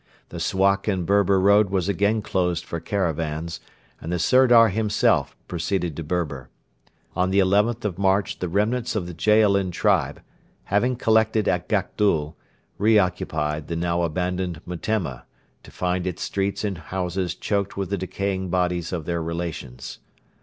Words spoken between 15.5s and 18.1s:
to find its streets and houses choked with the